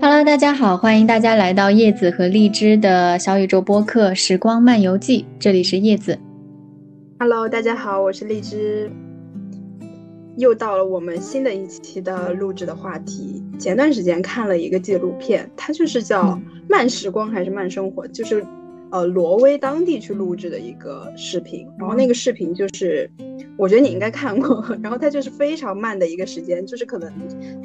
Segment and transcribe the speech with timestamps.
[0.00, 6.18] Hello，大家好，欢迎大家来到叶子和荔枝的小宇宙播客《时光漫游记》，这里是叶子。
[7.18, 8.90] Hello，大家好，我是荔枝。
[10.38, 13.44] 又到了我们新的一期的录制的话题。
[13.58, 16.22] 前段时间看了一个纪录片，它就是叫
[16.68, 18.44] 《慢时光还是慢生活》，就是
[18.90, 21.68] 呃挪威当地去录制的一个视频。
[21.78, 23.08] 然后那个视频就是，
[23.58, 24.64] 我觉得你应该看过。
[24.82, 27.12] 然后它就是非常慢的一个时间，就是可能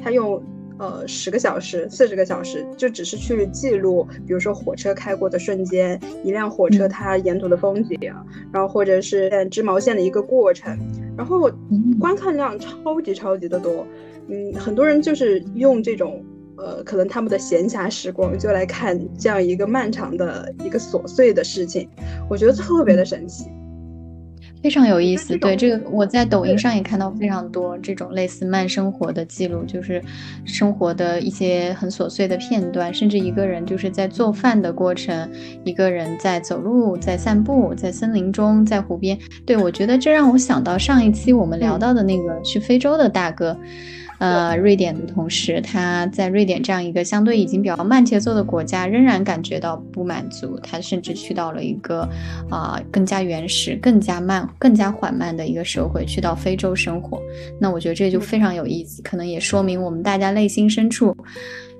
[0.04, 0.40] 它用。
[0.78, 7.98] 呃，十个小时、四十个小时，就只是去记录，比如说火车开过的瞬间，一辆火车它沿途的风景，
[8.52, 10.78] 然后或者是织毛线的一个过程，
[11.16, 11.50] 然后
[11.98, 13.84] 观看量超级超级的多，
[14.28, 16.24] 嗯，很多人就是用这种，
[16.56, 21.88] 呃，可能他们的闲暇时光就来看这样一个漫长的一个琐碎的事情，
[22.30, 23.50] 我觉得特别的神奇。
[24.62, 30.02] 非常有意思，对这个我在抖音上也看到非常多这种类似慢生活的记录，就是
[30.44, 35.30] 生活的一些很琐碎的片段，甚至一个人就是在做饭的过程，
[35.64, 39.16] 一个人在走路、在散步、在森林中、在湖边。
[39.46, 43.56] 对我觉得这让我想到上一期我们聊到的那个去非洲的大哥。
[44.18, 50.58] 呃，瑞典的同时，他在瑞典这样一个相对已经比较慢节奏的国家，仍然感觉到不满足。
[50.60, 52.08] 他甚至去到了一个
[52.50, 57.22] 啊更加原始、更加慢、更加缓慢的一个社会，去到非洲生活。
[57.60, 61.16] 那我觉得这就非常有意思，可能也说明我们大家内心深处，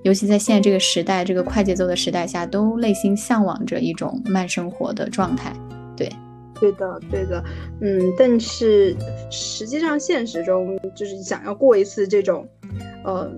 [0.05, 5.53] 尤其在现在这个时代、这个快节奏的时代下，都内心向往着一种慢生活的状态。
[6.61, 6.73] 对。
[6.73, 7.43] 的，对的，
[7.81, 8.95] 嗯，但是
[9.31, 12.47] 实际上现实中就是想要过一次这种，
[13.05, 13.31] 呃，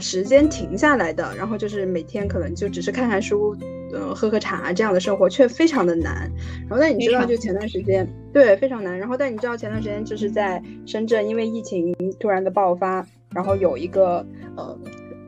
[0.00, 3.56] 时间停下来的，然后就是每天可能就只是看看书，
[3.92, 6.30] 嗯，喝喝茶这样的生活却非常的难。
[6.62, 8.98] 然后但你知道，就前段时间，对，非常难。
[8.98, 14.24] 然后但你知道前段时间就是在深圳，因为疫情突然的爆发，然后有一个
[14.56, 14.78] 呃。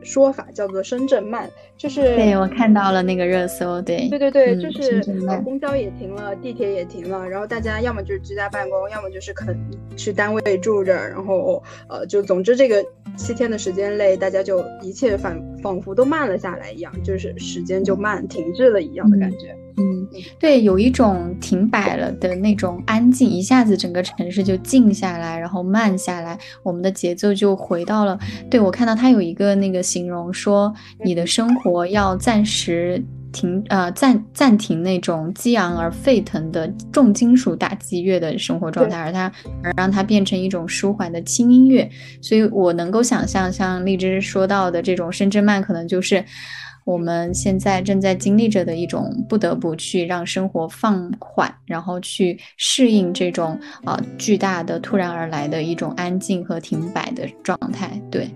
[0.09, 4.09] 说法叫做深圳慢，就是对我看到了那个热搜，对。
[4.09, 5.03] 对对对，就是
[5.45, 9.55] 公交也停了，地铁也停了，然后大家要么就是居家办公，要么就是肯
[9.99, 12.83] 去单位住着，然后呃，就总之这个
[13.19, 19.55] 七天的时间内，大家就一切仿仿佛都慢了下来一样，就是时间就慢停滞了一样的感觉。
[19.81, 20.09] 嗯，
[20.41, 28.19] 对，有一种停摆了的那种安静，一下子整个城市就静下来，然后慢下来，我们的节奏就回到了。
[28.51, 30.75] 对我看到他有一个那个形容说，
[31.05, 33.01] 你的生活要暂时
[33.33, 41.89] 停，呃，暂暂停那种激昂而沸腾的重金属打击乐的生活状态，而它而让它变成一种舒缓的轻音乐。
[42.21, 46.25] 所以我能够想象，像荔枝说到的这种深圳慢，可能就是。
[46.85, 58.01] 我们现在正在经历着的一种不得不去让生活放缓，然后去适应这种啊巨大的突然而来的一种安静和停摆的状态。
[58.11, 58.31] 对，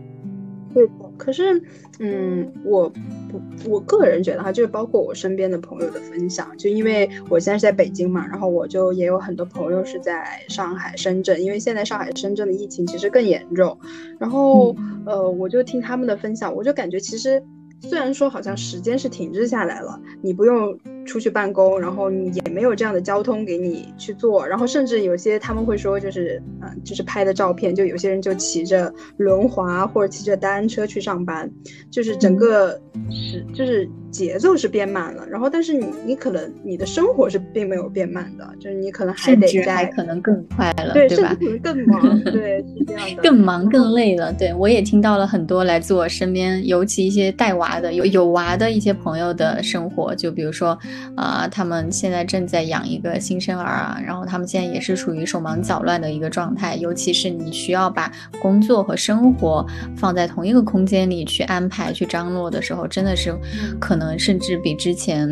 [0.75, 0.93] 对的。
[1.17, 1.63] 可是，
[1.99, 3.41] 嗯，我不，
[3.71, 13.79] 我个人觉得哈，就是包括我身边的朋友的分享，就因为我现在是在北京嘛，然后我就也有很多朋友是在上海、深圳，因为现在上海、深圳的疫情其实更严重。
[14.19, 14.75] 然后，
[15.07, 17.43] 呃，我就听他们的分享，我就感觉其实。
[17.83, 31.51] 虽然说好像时间是停滞下来了，你不用出去办公，然后也没有这样的交通给你去做，然后甚至有些他们会说，就是嗯，就是拍的照片，就有些人就骑着轮滑或者骑着单车去上班，
[31.91, 33.89] 就是整个是就是。
[34.13, 41.35] 节奏是变慢了，然后但是你你可能你的生活是并没有变慢的，就是你可能还得在可能更快了，对吧？
[41.63, 43.23] 更忙，对，是这样的。
[43.25, 50.79] 更忙更累了，对我也听到了很多来自我身边，尤其一些带娃的有有娃的一些朋友的生活，就比如说
[51.17, 58.13] 啊，他们现在正在养一个新生儿啊，然后他们现在也是处于手忙脚乱的一个状态，尤其是你需要把
[58.43, 63.35] 工作和生活放在同一个空间里去安排去张罗的时候，真的是
[63.81, 64.02] 可能。
[64.03, 65.29] 能甚至比之前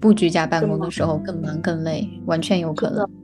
[0.00, 3.21] 不居家办公的时候更忙更累，完全有可能。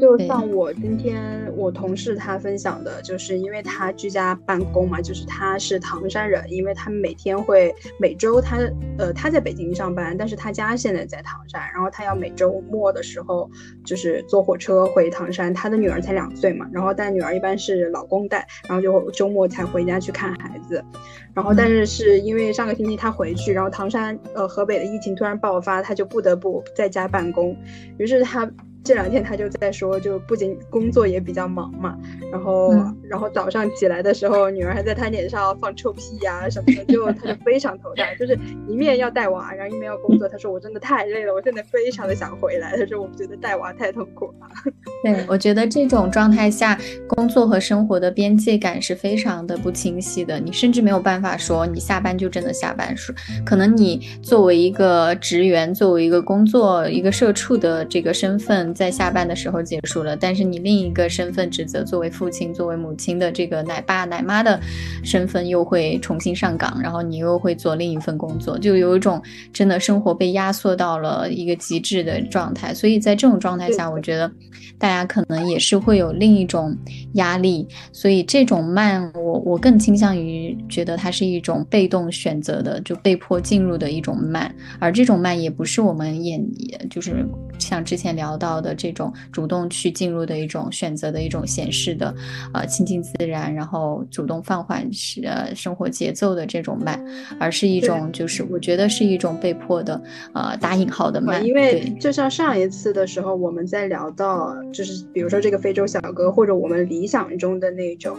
[0.00, 8.58] 就像我今天我同事他分享的，就是因为他居家办公嘛，就是他是唐山人，因为他每天会每周他
[8.98, 13.48] 呃他在北京上班，但是他家现在在唐山，然后他要每周末的时候
[13.84, 20.84] 就是坐火车回唐山，他的女儿才两岁嘛，然后但女儿一般是老公带，然后就周末才回家去看孩子，
[21.32, 27.56] 然后但是是因为上个星期他回去，然后唐山呃河北的疫情突然爆发，他就不得不在家办公，
[27.98, 28.50] 于是他。
[28.84, 31.96] 这两天他就在说，就不仅工作也比较忙嘛，
[32.32, 32.72] 然后
[33.08, 38.36] 然后早上起来的时候，女儿还在他脸上放臭屁呀什么的，就他就非常头大，就是
[38.66, 40.28] 一面要带娃，然后一面要工作。
[40.28, 42.76] 他说我真的太累了，我现在非常的想回来。
[42.76, 44.48] 他说我觉得带娃太痛苦了。
[45.04, 46.76] 对，我觉得这种状态下，
[47.06, 50.40] 工作和生活的边界感是非常的不清晰的。
[50.40, 53.14] 你甚至没有办法说你下班就真的下班，是
[53.44, 58.71] 可能你作为一个职员，作为一个工作一个社畜的这个身份。
[58.72, 64.60] 在下班的时候结束了，但是你另一个身份职责，作为父亲、作为母亲的这个奶爸奶妈的
[65.02, 69.22] 身份又会重新上岗，然后你又会做另一份工作，就有一种
[69.52, 72.72] 真的生活被压缩到了一个极致的状态。
[72.74, 74.30] 所以在这种状态下，我觉得
[74.78, 76.76] 大家可能也是会有另一种
[77.14, 77.66] 压力。
[77.92, 86.42] 所以这种慢，我我更倾向于觉得它是一种被动选择的，就被迫进入的一种慢，而这种慢也不是我们眼
[86.90, 87.26] 就是
[87.68, 88.52] 像之前聊到。
[88.62, 92.14] 的这种主动去进入的一种选择的一种显示的，
[92.52, 97.02] 呃，亲近自然，然后主动放缓是呃生活节奏的这种慢，
[97.40, 100.00] 而是一种就是我觉得是一种被迫的，
[100.32, 101.44] 呃，打引号的慢。
[101.44, 108.16] 因为就像上一次的时候，我们在聊到就是比如说这个非洲小哥，或者我们理想中的那种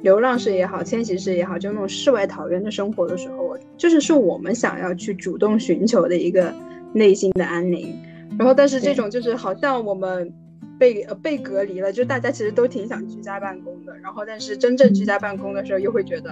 [0.00, 6.54] 流浪式也好，迁徙式也好，就那种世外桃源的生活的时候，就是是我们想要去主动寻求的一个
[6.94, 7.94] 内心的安宁。
[8.38, 10.32] 然后，但是这种就是好像我们
[10.78, 13.96] 被呃被隔离了，就大家其实都挺想居家办公的。
[13.98, 16.30] 然后，但是真正居家办公的时候，又会觉得，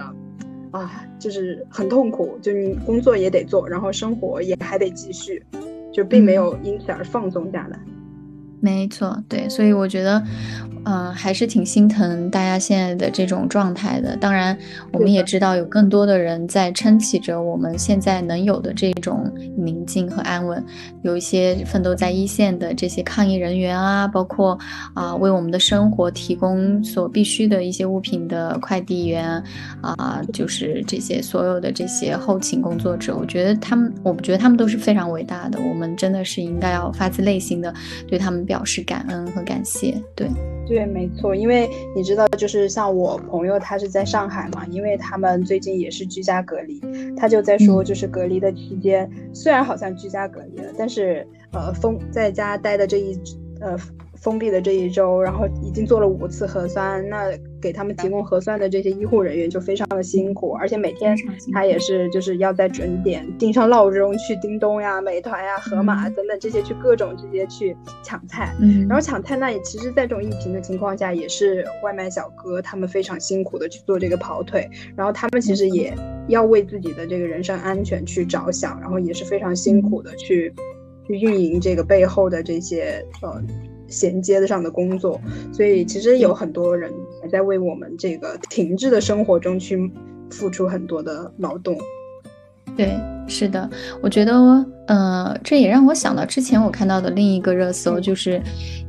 [0.71, 2.37] 啊，就是很痛苦。
[2.41, 5.43] 就你工作也得做，然后生活也还得继续，
[5.93, 7.79] 就并没有因此而放松下来。
[8.61, 10.23] 没错，对，所以我觉得。
[10.83, 14.17] 嗯，还是挺心疼大家现在的这种状态的。
[14.17, 14.57] 当然，
[14.91, 20.65] 我们也知道有更多的人在撑起着我们现在能有的这种宁静和安稳。
[21.03, 24.57] 有一些奋斗在一线的这些抗疫人员啊，包括
[24.95, 29.43] 啊为我们的生活提供所必需的一些物品的快递员
[29.81, 35.59] 啊，就是这些所有的这些后勤工作者，我觉得他们，我觉得他们都是非常伟大的。
[35.59, 37.71] 我们真的是应该要发自内心的
[38.07, 39.95] 对他们表示感恩和感谢。
[40.13, 40.27] 对。
[40.67, 46.81] 对，没错，因为你知道，就是像我朋友，他是在上海嘛，因为他们最近也是居家隔离，
[47.15, 53.17] 他就在说，就是隔离的期间，虽然好像居家隔离了，但是呃，封在家待的这一
[53.61, 53.77] 呃。
[54.21, 61.15] 封闭的这一周，然后已经做了五次核酸，那给他们提供核酸的这些医护人员就非常的辛苦，而且每天
[61.53, 75.93] 他也是就是要在准点定上闹钟去叮咚呀、美团呀、盒马等等这些去各种这些去抢菜，嗯，然后抢菜那也其实，在这种疫情的情况下，也是外卖小哥他们非常辛苦的去做这个跑腿，然后他们其实也
[76.27, 80.53] 要为自己的这个人身安全去着想，然后也是非常辛苦的去
[81.07, 83.41] 去运营这个背后的这些呃。
[83.91, 85.21] 衔接的上的工作，
[85.53, 86.91] 所以其实有很多人
[87.21, 89.91] 还在为我们这个停滞的生活中去
[90.31, 91.77] 付出很多的劳动。
[92.77, 92.97] 对，
[93.27, 93.69] 是的，
[94.01, 94.33] 我觉得，
[94.87, 98.41] 呃，这也让我想到之前我看到的另一个热搜，就是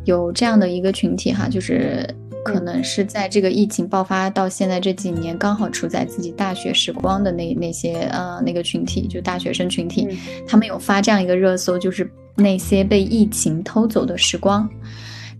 [0.05, 2.09] 有这样的一个群体哈，就是
[2.45, 10.09] 可能是在这个疫情爆发到现在这几年，刚好处在自己大学时光的那那些呃那个群体，就大学生群体，
[10.47, 12.09] 他们有发这样一个热搜，就是。
[12.35, 14.69] 那些被疫情偷走的时光。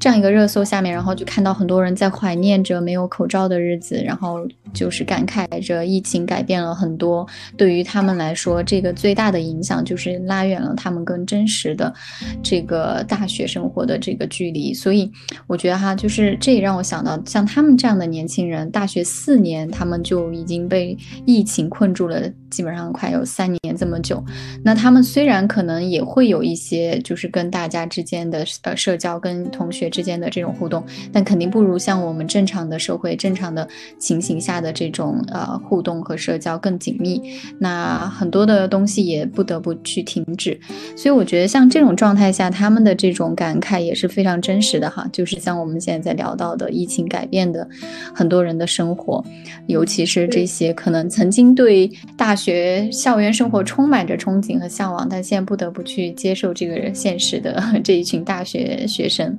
[0.03, 4.45] 这样一个热搜下面，然后就看到很多人在怀念着没有口罩的日子，然后
[4.75, 7.25] 就是感慨着疫情改变了很多。
[7.57, 11.95] 对于他们来说，这个最大的影响就是拉远了他们跟真实的
[12.43, 14.75] 这个大学生活的这个距离。
[14.75, 15.09] 所以
[15.47, 24.21] 我觉得哈，就是这也让我想到，像他们这样的年轻人，大学四年他们就已经被疫情困住了，基本上快有三年这么久。
[24.65, 29.92] 那他们虽然可能也会有一些，就是跟大家之间的呃社交，跟同学。
[29.93, 30.83] 之间的这种互动，
[31.13, 33.69] 但肯定不如像我们正常的社会、正常的
[33.99, 37.23] 情形下的这种呃互动和社交更紧密。
[37.59, 40.59] 那很多的东西也不得不去停止。
[40.97, 45.07] 所以我觉得像这种状态下，他们的这种感慨也是非常真实的哈。
[45.13, 47.69] 就是像我们现在在聊到的疫情改变的
[48.15, 49.23] 很多人的生活，
[49.67, 59.39] 尤其是这些可能曾经对大学校园生活充满着憧憬和向往，但现在不得不去接受这个现实的 这一群大学学生。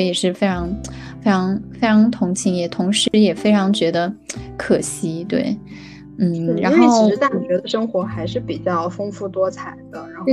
[0.00, 0.68] 得也是非常、
[1.20, 4.12] 非常、非常同情，也同时也非常觉得
[4.56, 5.24] 可惜。
[5.24, 5.56] 对，
[6.18, 10.06] 嗯，然后其实大学的生活还是比较丰富多彩的。
[10.12, 10.26] 然后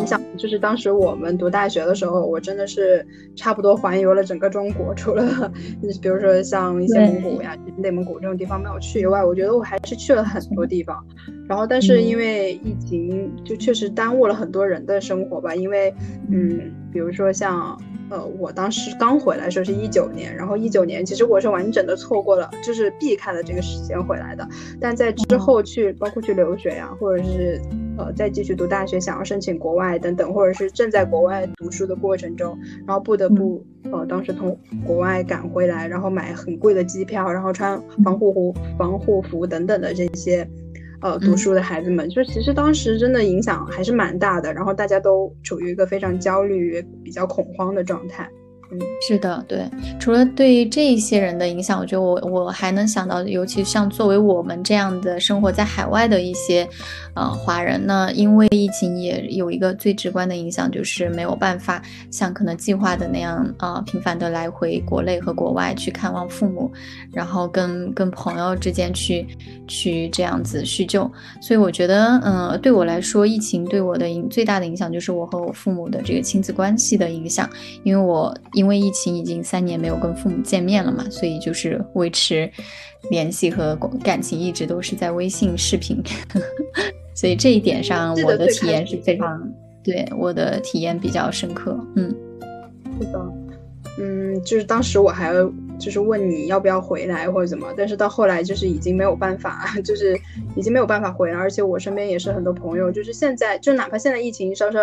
[0.00, 5.50] 你想，就是当时我们读大学的时候，我真的是差不多环游了整个中国，除了
[6.00, 11.04] 比如说像一些蒙古呀、内蒙古这种地方没有去以外，我觉得我还是去了很多地方。
[11.48, 15.54] 然后但是因为疫情，就确实耽误了很多人的生活吧。
[15.54, 15.94] 因为，
[16.30, 17.78] 嗯，比如说像。
[18.08, 24.46] 呃，我当时刚回来，时候是一九年，然后一九年其实我是完整的错过了，就是避开了这个时间回来的。
[24.80, 27.60] 但在之后去，包括去留学呀，或者是
[27.98, 33.60] 呃再继续读大学，想要申请国外等等，或者是正在国外读书的过程中，然后不得不
[33.90, 40.48] 呃当时从国外赶回来，然后买很贵的机票，然后穿防护服、防护服等等的这些。
[41.00, 48.30] 呃，读书的孩子们，就其实当时真的影响还是蛮大的，然后大家都处于一个非常焦虑、比较恐慌的状态。
[48.70, 49.64] 嗯，是的，对。
[50.00, 56.68] 除了对这些人的影响，我觉得我我还能想到，尤其像作为我们这样的生活在海外的一些，
[57.14, 61.80] 呃，华人，那因为疫情也有一个最直观的影响，就是没有办法
[62.10, 66.68] 像可能计划的那样啊，频繁的来回国内和国外去看望父母，
[67.12, 69.24] 然后跟跟朋友之间去
[69.68, 71.08] 去这样子叙旧。
[71.40, 77.48] 所以我觉得，嗯，对我来说，疫情对我的影最大的影响就是我和我父母的这个亲子关系的影响，
[77.84, 78.36] 因为我。
[78.56, 82.50] 因为疫情已经三年没有跟父母见面了嘛，所以就是维持
[83.10, 86.02] 联系和感情一直都是在微信视频，
[87.14, 89.52] 所以这一点上我的体验是非常
[89.84, 91.78] 对我的体验比较深刻。
[91.96, 92.08] 嗯，
[92.98, 93.32] 是的，
[93.98, 95.34] 嗯，就是当时我还
[95.78, 100.18] 就是问你要不要回来或者怎么，但是到后来就是已经没有办法， 就是
[100.56, 104.80] 已经没有办法回来，而且我身边也是很多朋友，就是现在就哪怕现在疫情稍稍。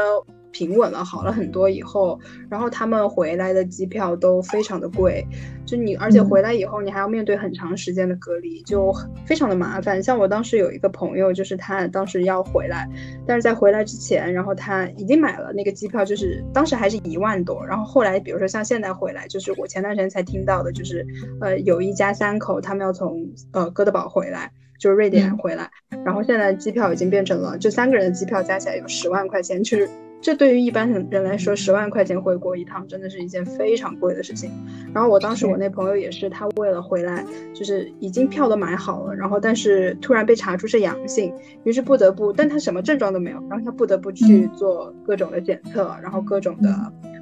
[0.54, 2.18] 平稳了，好了很多以后，
[2.50, 5.26] 然后他们回来的机票都非常的贵，
[5.66, 8.94] 就你，而且回来以后你还要面对很长时间的隔离，就
[9.26, 10.02] 非常的麻烦。
[10.02, 12.88] 像我当时有一个朋友，就是他当时要回来，
[13.26, 21.06] 但是在回来之前，然后他已经买了那个机票，就是当时还是一万多，然后后来比如说像现在回来，就是我前段时间才听到的，就是
[21.42, 25.68] 呃有一家三口他们要从呃哥德堡回来，就是瑞典回来，
[26.06, 29.90] 然后现在机票已经变成了就三个人的机票加起来有十万块钱，就是。
[30.24, 34.50] 这对于一般人来说，十万块钱回国一趟真的是一件非常贵的事情。
[34.94, 41.34] 然后我当时我那朋友也是，他为了回来，就是已经票都买好了，然后但是突然被查出是阳性，
[41.66, 46.70] 于是不得不，但他什么症状都没有，然后他不得不去做各种的检测，然后各种的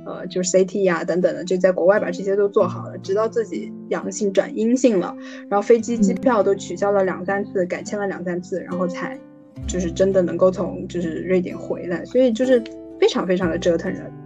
[0.05, 5.17] 呃就是 CT 呀等等的，就在国外把这些都做好了，直到自己阳性转阴性了，
[5.49, 9.19] 然后飞机机票都取消了两三次，改签了两三次，然后才
[9.65, 12.61] 就是真的能够从就是瑞典回来，所以就是。
[13.01, 14.20] 非常非常的折腾人。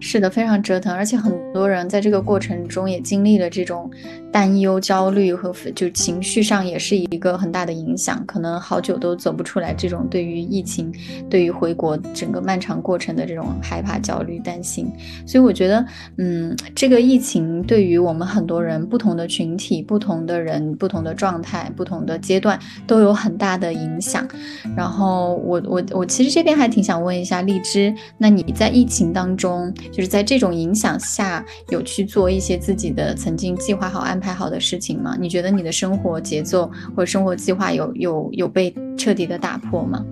[0.00, 3.90] 是的，非常折腾，而且很多人在这个过程中也经历了这种
[4.30, 9.72] 担忧、焦虑和就情绪上也是一个很大的影响，可能好久都走不出来。
[9.72, 10.92] 这种对于疫情、
[11.30, 14.92] 对于回国整个漫长过程的这种害怕、焦虑、担心，
[15.26, 15.86] 所以我觉得，
[16.18, 24.28] 嗯，这个疫情对于我们很多人、不同的群体、不同的人、不同的状态、不同的阶段都有很大的影响。
[24.76, 29.72] 然后我我我其实这边还挺想问一下荔枝，那你在疫情当中？
[29.90, 35.16] 就是在这种影响下，有去做一些自己的曾经计划好、安排好的事情吗？
[35.18, 40.04] 你觉得你的生活节奏或者生活计划有有有被彻底的打破吗？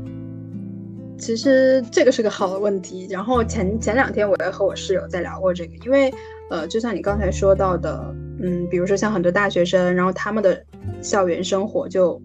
[1.19, 3.07] 其实这个是个好的问题。
[3.11, 6.12] 然后前前两天我也和我室友在聊过这个，因为
[6.50, 10.62] 呃，就像你刚才说到的，嗯，比如说像很多大学生，然后他们的
[11.00, 12.21] 校园生活就。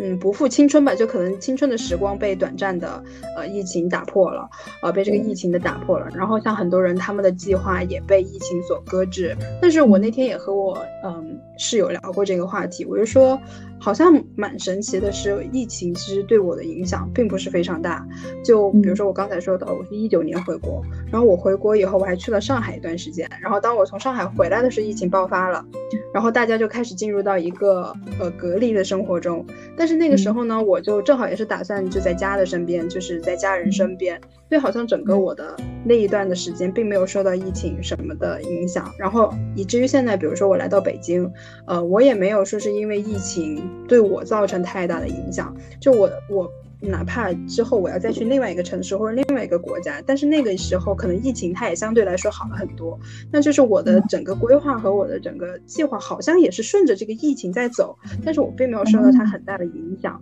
[0.00, 3.02] 嗯，不负青春吧，就可能青春的时光被短暂的
[3.36, 4.48] 呃疫情打破了，
[4.82, 6.08] 呃，被这个疫情的打破了。
[6.14, 9.36] 然后像很多人，他们的计划也被疫情所搁置。
[9.60, 13.38] 但是我那天也和我嗯室友聊过这个话题，我就说。
[13.80, 18.06] 好像蛮神奇的是，疫情其实对我的影响并不是非常大。
[18.44, 23.28] 就比如说我刚才说的，我是一九年回国，然后我回国以后，我还去了上海一段时间。
[23.40, 25.64] 然后当我从上海回来的时候，疫情爆发了，
[26.12, 29.44] 然后大家就开始进入到一个呃隔离的生活中。
[29.76, 34.20] 但是那个时候呢，我就正好也是打算就在家的身边，就是在家人身边。
[34.50, 41.30] 所以好像整个我的那一段的时间并没有受到疫情什么的影响，然后以至于现在，比如说我来到北京，
[41.66, 45.54] 呃，我也没有说是因为疫情对我造成太大的影响。
[45.80, 52.98] 就我我哪怕之后我要再去另外一个城市或者另外一个国家，但是那个时候可能疫情它也相对来说好了很多，
[53.30, 60.20] 那就是我的整个规划和我的整个计划好像也是顺着这个疫情在走，但是我并没有受到它很大的影响。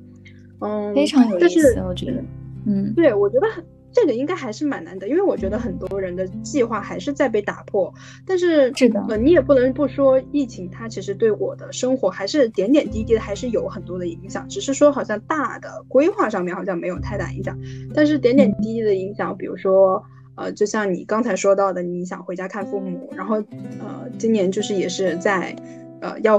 [0.61, 2.23] 嗯，非常有意思，我觉得，
[2.67, 3.65] 嗯，对我觉得很。
[3.93, 7.93] 这个应该还是蛮难的，因为我觉得很多人的计划还是在被打破。
[8.27, 14.49] 但是，是的，呃，你也不能不说疫情，它其实对我的生活还是点点滴滴的，还是有很多的影响。
[14.49, 17.59] 只是说，好像大的规划上面好像没有太大影响，
[17.95, 20.03] 但是点点滴滴的影响，比如说，
[20.37, 23.37] 呃，就像你刚才说到的，你想回家看父母，然后，
[23.81, 25.57] 呃，今年就是也是在，
[26.01, 26.39] 呃，要。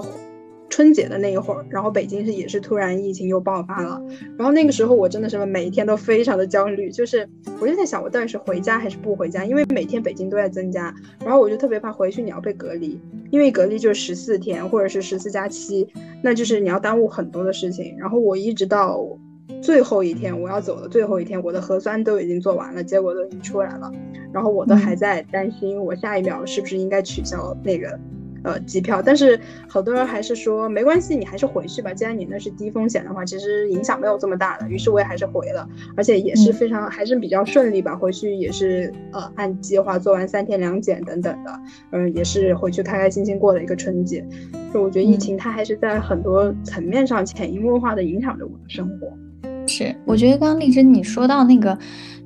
[0.69, 4.01] 春节的那一会儿，然后北京是也是突然疫情又爆发了，
[4.37, 7.27] 然后那个时候我真的是每一天都非常的焦虑，就是
[7.59, 10.93] 我就在想我到底是回家还是不回家，因为每天北京都在增加，
[11.25, 12.99] 然后我就特别怕回去你要被隔离，
[13.31, 15.87] 因为隔离就是十四天或者是十四加七，
[16.23, 19.03] 那就是你要耽误很多的事情，然后我一直到
[19.61, 23.91] 最后一天我要走的最后一天，我的核酸都已经做完了，结果都已经出来了，
[24.31, 27.99] 然后我都还在担心我下一秒是不是应该取消那个。
[28.43, 31.93] 呃，机票，但是好多人还是说没关系，你还是回去吧。
[31.93, 34.67] 既然你那是低风险的话，其实影响没有这么大的。
[34.69, 37.95] 于是我也还是回了，而且也是非常还是比较顺利吧。
[37.95, 41.59] 回去也是呃按计划做完三天两检等等的，
[41.91, 44.25] 嗯，也是回去开开心心过了一个春节。
[44.73, 49.11] 就我觉得疫情它还是在很多层面上潜移默化的影响着我的生活。
[49.67, 51.77] 是，我觉得刚刚丽珍你说到那个。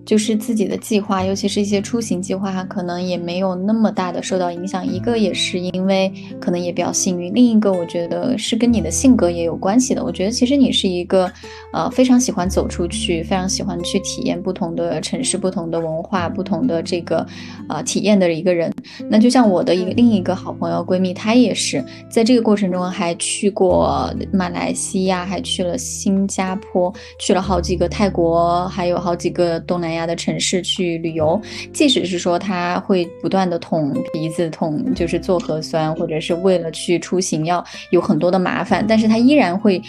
[0.05, 4.85] 就是自己的计划，尤其是一些出行计划，可能也没有那么大的受到影响。
[4.85, 10.03] 一个也是因为可能也比较幸运，另一个我觉得是跟你的性格也有关系的。
[10.03, 11.31] 我觉得其实你是一个，
[11.71, 17.25] 呃，非常喜欢走出去，非常喜欢去体验不同的城市、不同的文化、不同的这个，
[17.69, 18.69] 呃，体验的一个人。
[19.09, 29.92] 那就像我的一个另一个好朋友闺蜜，她也是在这个过程中还去过马来西亚，还去了新加坡，去了好几个泰国，还有好几个东南。
[29.95, 31.39] 亚的城市去旅游，
[31.71, 39.81] 即使是说他会不断的捅鼻子、捅就是做核酸，或者是为了去出行要有很多的麻烦，但是他依然会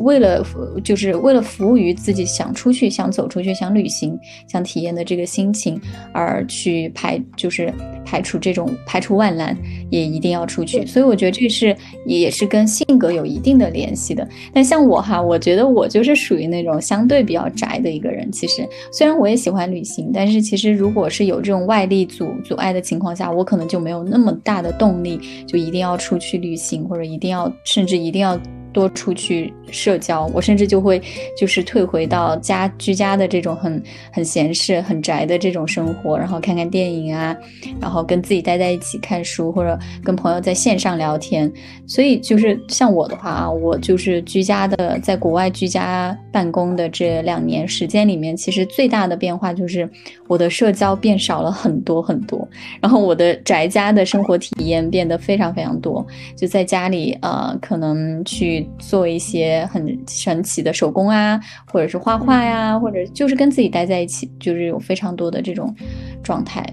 [0.00, 0.44] 为了
[0.82, 5.80] 就是为了服务于自己想出去、想走出去、想旅行、想体验的这个心情
[6.12, 7.72] 而去排，就是
[8.04, 9.56] 排除这种排除万难
[9.90, 10.86] 也一定要出去。
[10.86, 14.26] 所以我觉得这是也是跟性格有一定的联系的。
[14.52, 18.30] 但像我哈，我觉得我就是属于那种相对比较宅的一个人。
[18.32, 28.38] 其实虽然我也喜喜欢旅行，但是其实如果是有这种外力阻阻碍的情况下，我可能就没有那么大的动力，就一定要出去旅行，或者一定要，甚至一定要。
[28.72, 31.00] 多出去社交，我甚至就会
[31.36, 33.82] 就是退回到家居家的这种很
[34.12, 37.36] 很闲适、很宅的这种生活，然后看看电影啊，
[37.80, 41.50] 然后跟自己待在一起看书，或者跟朋友在线上聊天。
[41.86, 49.88] 所以就是像我的话啊，我就是居家的，在国外居家办公的这两年时间里面，其实最大的变化就是
[50.26, 52.46] 我的社交变少了很多很多，
[52.80, 56.06] 然后我的宅家的生活体验变得非常非常多，
[56.36, 58.57] 就在家里呃，可能去。
[58.78, 61.38] 做一些很神奇的手工啊，
[61.70, 65.74] 或者是画画呀，或者就是跟自己待在一起，就是有非常多的这种
[66.22, 66.64] 状态。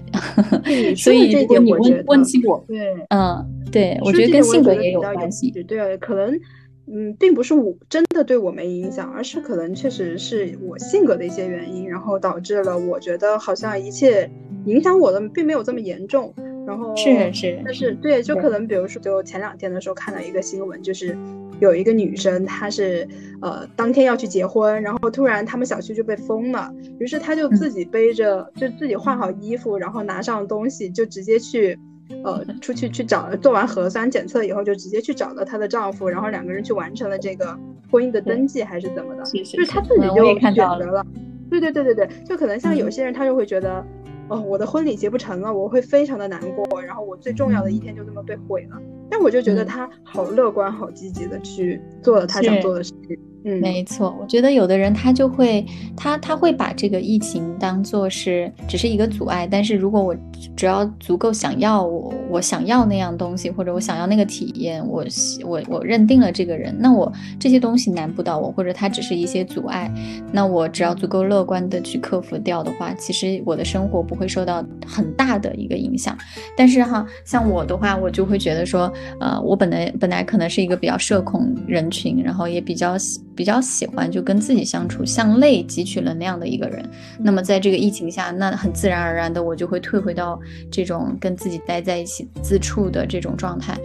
[0.96, 5.50] 所以如果你问问起我，对，嗯，对，我觉得跟性格也有关系。
[5.50, 6.38] 对，可能，
[6.86, 14.30] 嗯，并不是我真的对我没影响，而是可能确实是我性格的一些原因，然后导致了我觉得好像一切
[14.64, 16.32] 影响我的并没有这么严重。
[16.66, 21.16] 然后是是，但是对，就可能比如说，就前两天的时候看到一个新闻，就是。
[21.58, 23.08] 有一个女生，她是
[23.40, 31.78] 呃当天要去结婚，然后突然他们小区就被封了，于是她就自己背着，就自己换好衣服，然后拿上东西，就直接去
[32.22, 37.58] 呃 出去去找，做完核酸检测以后就直接去找了她的丈夫，然后两个人去完成了这个
[37.90, 41.06] 婚姻的登记还是怎么的，就是她自己就选择了。
[41.48, 43.82] 对对对对对，就可能像有些人他就会觉得。
[44.28, 48.76] 哦，我的婚礼结不成了，我会非常的难过，然后我最重要的一天就这么被毁了。
[49.08, 53.18] 但我就觉得他好乐观、好积极的去做了他想做的事情。
[53.48, 55.64] 嗯，没错，我觉得有的人他就会，
[55.96, 60.16] 他他会把这个疫情当做是只是一个阻碍，但是如果我
[60.56, 65.04] 只要足够想要我我想要那样东西，或者我想要那个体验，我
[65.44, 69.88] 我我认定了这个人，那我这些东西难不倒我，或者他只是一些阻碍，
[70.32, 76.18] 那我只要足够乐观的去克服掉的话，其实我的生活不会受到很大的一个影响。
[76.56, 82.96] 但是哈，像我的话，我就会觉得说，呃，我本来本来可能是一个比较社恐人群，然后也比较。
[83.36, 86.82] 比较喜欢就跟自己相处、向内汲取能量的一个人。
[87.18, 93.78] 那么在这个疫情下，那很自然而然的我就会退回到这种跟自己待在一起、自处的这种状态。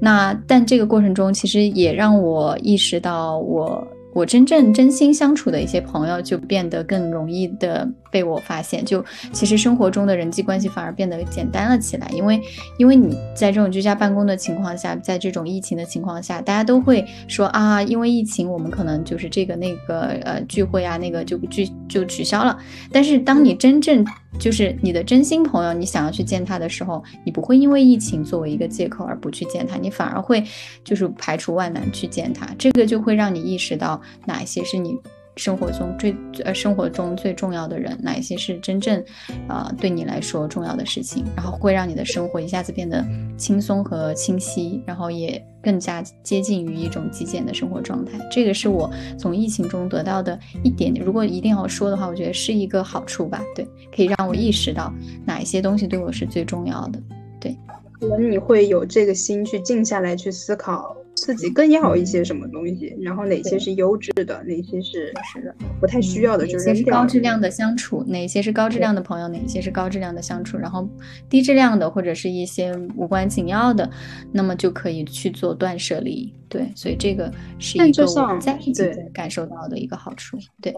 [0.00, 3.86] 那但这个过程中，其实也让我意识到我。
[4.16, 7.86] 我真正真心相处的一些朋友就变得更容易的
[8.16, 12.40] 被我发现，就其实生活中的人际关系反而变得简单了起来，因为
[12.78, 22.58] 因为你在这种居家办公的情况下，在这种疫情的情况下，大家都会说啊，因为疫情我们可能就是这个那个呃聚会啊那个就聚就取消了，
[22.90, 24.02] 但是当你真正
[24.38, 30.42] 就是你的真心朋友，你想要去见他的时候，你不会因为疫情作为一个借口而不去见他，你反而会
[30.82, 32.48] 就是排除万难去见他。
[32.58, 34.96] 这个就会让你意识到哪一些是你
[35.36, 39.02] 生活中最呃生活中最重要的人，哪一些是真正
[39.48, 43.04] 啊对你来说重要的事情，然后会让你的生活一下子变得
[43.36, 48.12] 轻松和清晰，然后也更加接近于一种极简的生活状态。
[48.30, 51.04] 这个是我从疫情中得到的一点点。
[51.04, 53.42] 如果一定要说的话，我觉得是一个好处吧。
[53.54, 54.92] 对，可以让我意识到
[55.26, 57.02] 哪一些东西对我是最重要的。
[57.38, 57.54] 对，
[58.00, 60.96] 可能你会有这个心去静下来去思考。
[61.16, 70.88] 自己更要一些什么东西，然后哪些是优质的，哪些是是的不太需要的，哪些是高质量的相处，哪些是高质量的朋友，哪些是高质量的相处，然后
[71.28, 73.90] 低质量的或者是一些无关紧要的，
[74.30, 76.32] 那么就可以去做断舍离。
[76.48, 80.38] 对，所以这个是一个我在一起感受到的一个好处。
[80.60, 80.74] 对，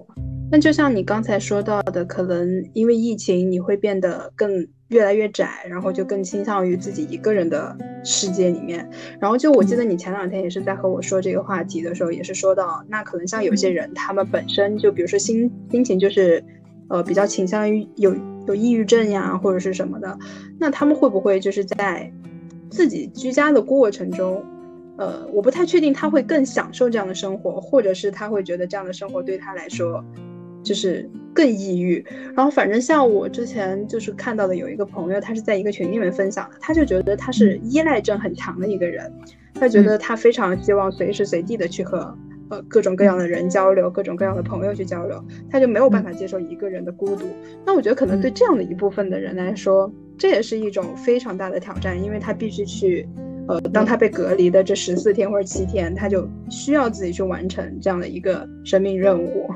[0.51, 4.67] 那就像你刚才说到的，可能因为疫情，你会变得更。
[4.89, 8.89] 越来越窄，然后就更倾向于自己一个人的世界里面。
[9.21, 16.43] 然后就我记得你前两天也是在和我说这个话题的时候，也是说到，那可能像有些人，他们本身就比如说心心情就是，
[16.89, 20.19] 呃，比较倾向于有有抑郁症呀或者是什么的，
[20.59, 22.11] 那他们会不会就是在
[22.71, 24.43] 自己居家的过程中，
[24.99, 30.05] 呃，我不太确定他会更享受这样的生活，或者是他会觉得这样的生活对他来说。
[30.65, 39.11] 就是更抑郁，然后反正像我之前就是看到的有一个朋友，他是在一个群里面分享的，他就觉得他是依赖症很强的一个人，
[39.55, 42.13] 他觉得他非常希望随时随地的去和
[42.51, 47.25] 呃各种各样的人交流，各种各样的朋友去交流，他就没有办法接受一个人的孤独。
[47.65, 53.09] 那我觉得可能对这样的一部分的人来说，这也是一种非常大的挑战，因为他必须去
[53.49, 59.51] 呃，当他被隔离的这十四天或者七天，他就需要自己去完成这样的一个生命任务。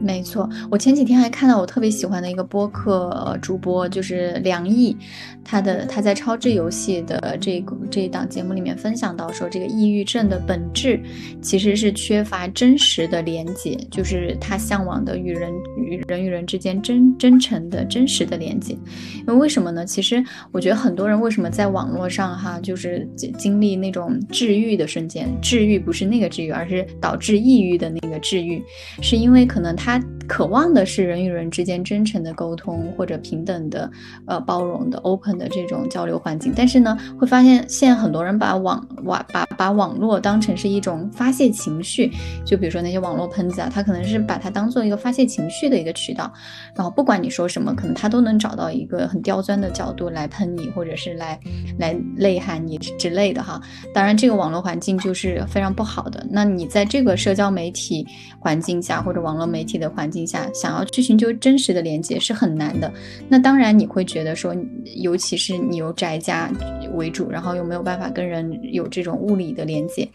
[0.00, 4.96] 没错，我前几天还看到我特别喜欢的一个播客主播，就是梁毅，
[5.44, 11.00] 他的他在超智游戏的这个这一档节目里面分享到说，这个抑郁症的本质
[11.42, 18.74] 其实是缺乏真实的连接，就是他向往的与人与人与人之间真真诚的真实的连接。
[18.74, 19.84] 因为为什么呢？
[19.84, 23.04] 其实我觉得很多人为什么在网络上哈，就是
[23.36, 28.62] 经历那种治愈的瞬间，治愈不是那个治愈，而是导致抑郁的那个治愈，
[29.02, 29.87] 是因为可能他。
[29.88, 33.90] 他渴望的是人与人之间真诚的沟通，或者平等的、
[34.26, 36.52] 呃包容的、open 的这种交流环境。
[36.54, 42.12] 但是呢，会发现现在很多人把网网把把网络当成是一种发泄情绪，
[42.44, 46.30] 就比如说那些网络喷子啊，他可能是把它当做一个发泄情绪的一个渠道。
[46.74, 51.40] 然后不管你说什么，可能他都能找到一个很刁钻的角度来喷你，或者是来
[51.78, 53.58] 来内涵你之类的哈。
[53.94, 56.22] 当然，这个网络环境就是非常不好的。
[56.30, 58.06] 那你在这个社交媒体
[58.38, 62.92] 环境下，或者网络媒体的环境下，想要去寻求真实的连接是很难的。
[63.28, 64.54] 那当然你会觉得说，
[64.96, 66.50] 尤其是你由宅家
[66.94, 70.08] 为主，然后又没有办法跟人有这种物理的连接，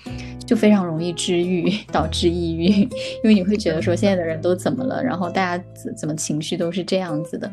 [0.45, 2.65] 就非常容易治愈导致抑郁。
[3.23, 5.03] 因为你会觉得说，现在的人都怎么了？
[5.03, 7.49] 然后大家怎怎么情绪都是这样子的。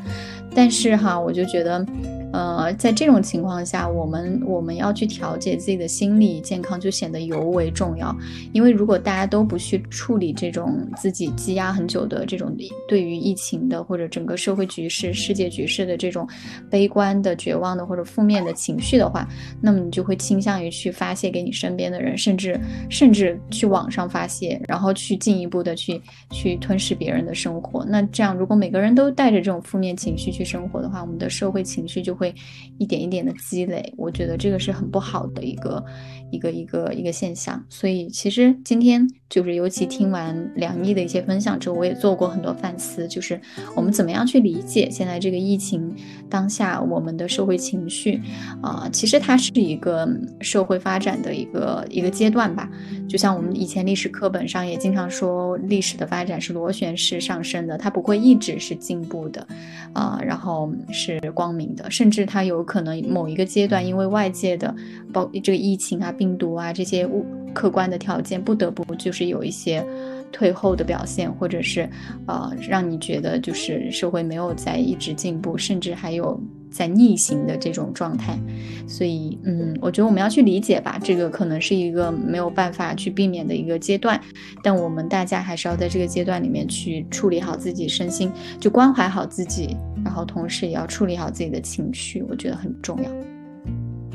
[0.55, 1.87] 但是哈，我就觉得。
[2.33, 8.17] 呃，在这种情况下，我们我们要去调节自己的心理健康，就显得尤为重要。
[8.53, 16.25] 因为如果大家都不去处理这种自己积压很久的这种对于疫情的或者整个社会局势、世界局势的这种
[16.71, 19.29] 悲观的、绝望的或者负面的情绪的话，
[19.61, 22.57] 那么你就会倾向于去发泄给你身边的人，甚至
[22.89, 27.85] 甚至去网上发泄，然后去进一步的去去吞噬别人的生活。
[27.85, 32.21] 那这样，如果每个人都带着这种负面情绪去生活的话，我们的社会情绪就。
[32.21, 32.35] 会
[32.77, 35.83] 一点一点的积累，我觉得这个是很不好的一个
[36.31, 37.65] 一个一个一个现象。
[37.69, 43.41] 所以其实今天就是尤其听完梁毅的一些分享之后，我也做过很多反思，就是
[43.75, 45.95] 我们怎么样去理解现在这个疫情
[46.29, 48.21] 当下我们的社会情绪
[48.63, 48.89] 啊？
[48.93, 50.09] 其实它是一个
[50.41, 52.71] 社会发展的一个一个阶段吧。
[53.09, 59.47] 就像我们以前历史课本上也经常说，历史的发展是螺旋式上升的，它不会一直是进步的
[59.93, 64.75] 啊，然后是光明的，甚至它有可能某一个阶段，因为外界的
[65.13, 69.83] 包这个疫情啊、病毒啊这些物客观的条件，不得不就是有一些
[70.31, 71.89] 退后的表现，或者是
[72.27, 76.39] 呃让你觉得就是社会没有在一直进步，甚至还有
[76.71, 78.39] 在逆行的这种状态。
[78.87, 84.21] 所以，嗯，我觉得我们要去理解吧，这个可能是一个没有办法去避免的一个阶段，
[84.63, 88.31] 但我们大家还是要在这个阶段里面去处理好自己身心，
[88.61, 89.75] 就关怀好自己。
[90.05, 93.11] 然后同时也要处理好自己的情绪，我觉得很重要。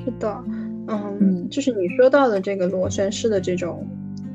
[0.03, 0.43] 是的，
[0.87, 3.87] 嗯，就是你说到的这个螺旋式的这种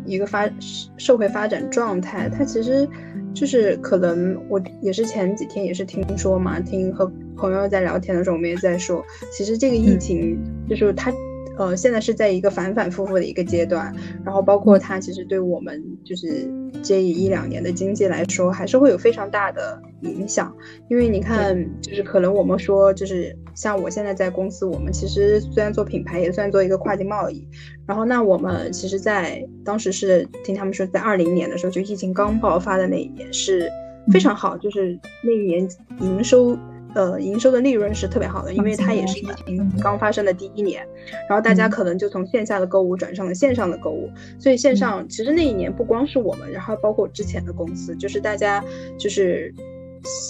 [0.04, 0.48] 一个发
[0.96, 2.88] 社会发展状态，它其实
[3.32, 11.12] 就是可能我也是前几天也是听说嘛，听和朋友在聊天的时候，我们也在说，其实这个疫情就是它。
[11.60, 13.94] 呃，现在是在一个反反复复的一个阶段，
[14.24, 16.50] 然后包括它其实对我们就是
[16.82, 20.50] 这一两年的经济来说，还是会有非常大的影响。
[20.88, 27.46] 因为你看，就是可能我们说，就是像我现在在公司，我们其实虽然做品牌，也算做一个跨境贸易。
[27.86, 33.70] 然后那我们其实，在当时是听他们说，在二零年的时候，就疫情刚爆发的那一年是
[34.10, 35.68] 非常好，就是那一年
[36.00, 36.56] 营收。
[36.94, 40.86] 呃，营收的利润是特别好的，因为它也是疫情刚发生的第一年，
[41.28, 48.64] 然后大家可能就从线下的购物转上了线上的购物，所以线上其实那一年不光是我们，然后包括之前的公司，就是大家
[48.98, 49.54] 就是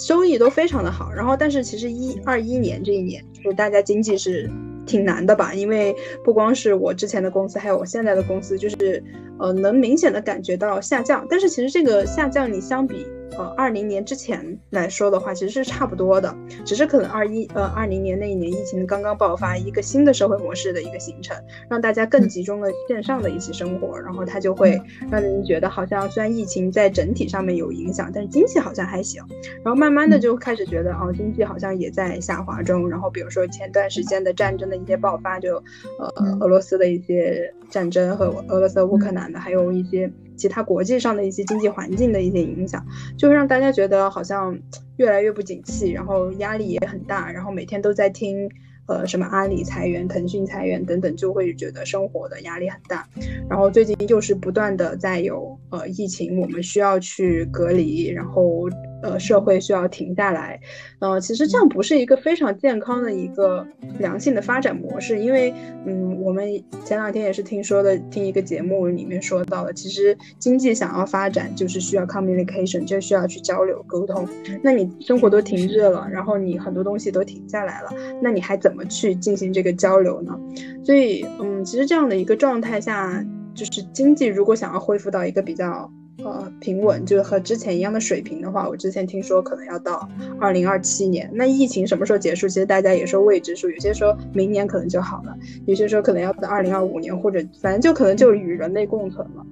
[0.05, 4.49] 收益都非常的好，然后但是其实一二一年这一年，就是大家经济是
[4.85, 9.03] 挺难的吧，因为不光是我之前的公司，还有我现在的公司，就是
[9.39, 13.07] 呃能明显的感觉到下降，但是其实这个下降你相比。
[13.37, 21.37] 呃，二零年之前来说的话，其实是差不多的，只是可能二一呃二零年那一年疫情刚刚爆发，一个新的社会模式的一个形成，
[21.69, 29.23] 让大家更集中了线上的一些生活，然后它就会让人觉得好像虽然疫情在整体上面有影响，但是经济好像还行，
[29.63, 35.55] 然后慢慢的就开始觉得哦，经济好像也在下滑中，然后比如说前段时间的战争的一些爆发，就
[35.99, 40.11] 呃俄罗斯的一些战争和俄罗斯乌克兰的，还有一些。
[40.41, 42.83] 其他国际上的一些经济环境的一些影响，
[43.15, 44.57] 就会让大家觉得好像
[44.97, 48.49] 越来越不景气，然后压力也很大，然后每天都在听，
[48.87, 53.07] 呃，什么阿里裁员、腾讯裁员等等，就会觉得生活的压力很大。
[53.47, 58.67] 然后最近又是不断的在有呃疫情，我们需要去隔离，然后。
[59.01, 60.59] 呃，社会需要停下来，
[60.99, 63.65] 呃，其实这样不是一个非常健康的一个
[63.99, 65.53] 良性的发展模式，因为，
[65.85, 66.47] 嗯，我们
[66.85, 74.27] 前两天也是听说的，听一个节目里面说到了，其实经济想要发展，就是需要 communication，就需要去交流沟通。
[74.61, 77.89] 那你生活都停滞了，然后你很多东西都停下来了，
[78.21, 80.39] 那你还怎么去进行这个交流呢？
[80.83, 85.91] 所以，嗯，其实这样的一个状态下，就是经济如果想要恢复到一个比较。
[86.23, 90.07] 呃，平稳就是和之前一样的水平的话，我之前听说可能要到
[90.39, 91.29] 二零二七年。
[91.33, 92.47] 那疫情什么时候结束？
[92.47, 99.45] 其实大家也是未知数，有些说明年可能就好了，有些说可能要到二零二五年，或者反正就可能就与人类共存了。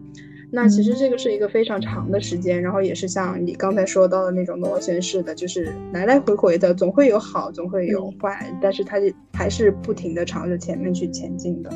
[0.51, 8.97] 那其实这个是一个非常长的时间，然后也是像你刚才说到的那种螺旋式的，就是来来回回的，总会有好，总会有坏，但是它
[9.32, 11.71] 还是不停的朝着前面去前进的。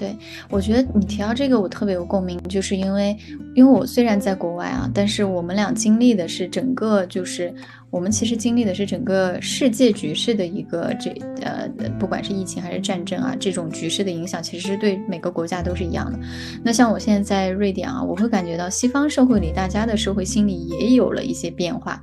[0.00, 0.16] 对，
[0.48, 3.14] 我觉得你提到这个，我特别有共鸣，就是因为，
[3.54, 7.52] 因为我虽然在国外啊，但是我们俩经历的是整个就是。
[7.92, 11.10] 我们其实经历的是整个世界局势的一个这
[11.42, 16.16] 呃，不管是疫情还是战争啊，这种局势的影响，其实是对每个国家都是一样的。
[16.62, 22.00] 那像我现在在瑞典啊，我会感觉到西方社会里大家的社会心理也有了一些变化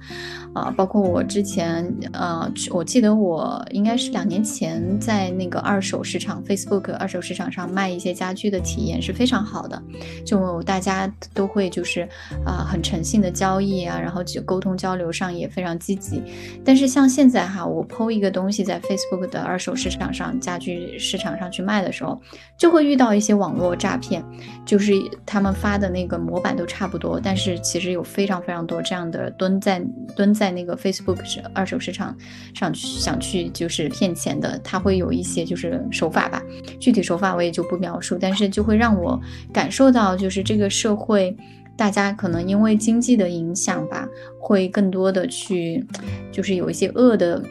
[0.57, 9.81] 啊，包括我之前呃，我记得我应该是两年前在那个二手市场 Facebook 二手市场上卖一些家居的体验是非常好的，
[10.25, 12.01] 就大家都会就是
[12.45, 15.77] 啊很诚信的交易啊，然后就沟通交流上也非常。
[15.77, 16.23] 积极，
[16.65, 22.19] 但是像现在哈，我抛一个东西在 Facebook 的二手市场上、家居市场上去卖的时候，
[22.57, 24.23] 就会遇到一些网络诈骗，
[24.65, 24.91] 就是
[25.23, 29.79] 他们发的那个模板都差不多，但是其实有非常非常多这样的蹲在
[30.15, 31.17] 蹲在在那个 Facebook
[31.53, 32.15] 二手市场
[32.53, 36.41] 上去想去就是骗钱的，他会有一些就是手法吧，
[36.79, 39.19] 具体手法我也就不描述，但是就会让我
[39.51, 41.35] 感受到就是这个社会。
[41.75, 44.07] 大家可能因为经济的影响吧，
[44.39, 45.85] 会更多的去，
[46.31, 47.43] 就是有一些恶的。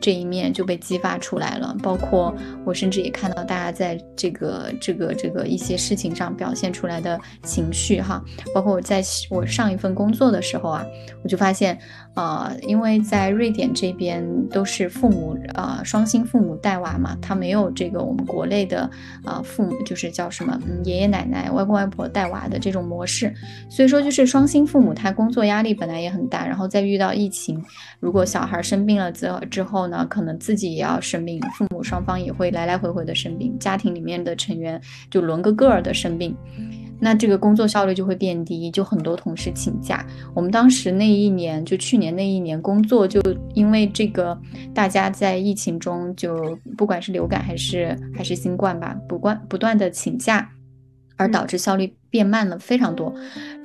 [0.00, 2.34] 这一面就被激发出来了，包括
[2.66, 8.22] 我甚至也看到大家在这个这个这个一些事情上表现出来的情绪哈，
[8.54, 10.84] 包括我在我上一份工作的时候啊，
[11.22, 11.78] 我就发现，
[12.14, 18.88] 呃，因为在瑞典这边都是父母呃双薪父母带娃嘛，他没有这个我们国内的
[19.24, 23.34] 啊父母就是叫什么爷爷奶奶外公外婆带娃的这种模式，
[23.68, 27.62] 所以说就是双薪父母他工作压力本来也很大，然后再遇到疫情，
[28.00, 30.06] 如果小孩生病了之之后呢？
[30.08, 36.36] 可能自己也要生病，父母双方也会来来回回的生病，家庭里面的成员就轮个个儿的生病，
[37.04, 40.02] 那这个工作效率就会变低，就很多同事请假。
[40.32, 43.20] 我们当时那一年，就去年那一年，工作就
[43.52, 44.40] 因为这个，
[44.72, 50.50] 大家在疫情中就不管是流感还是还是新冠吧，不断不断的请假，
[51.16, 53.14] 而导致效率变慢了非常多。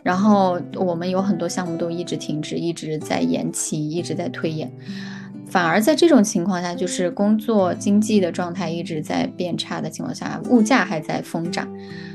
[0.04, 4.69] 然后我们有很多项目都一直停止，一直在延期，一直在推延。
[5.49, 11.67] 反而在这种情况下，就是工作经济的状态一直在变差的情况下，物价还在疯涨，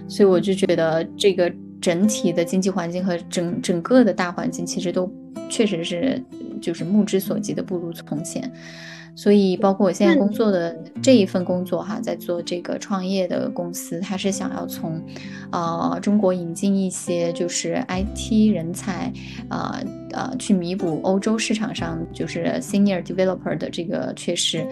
[0.08, 5.12] 所以我就觉得这个整体的经济环境和整整个的大环境其实都
[5.50, 6.22] 确实是
[6.62, 8.50] 就是目之所及的不如从前。
[9.16, 15.00] 所以，包括我现在工作的这一份工作哈，在做这个创业的公司，它是想要从，
[15.52, 19.12] 呃，中国引进一些就是 IT 人才，
[19.48, 19.80] 呃
[20.12, 24.66] 呃，去弥补欧洲市场上就是 Senior Developer 的这个缺失，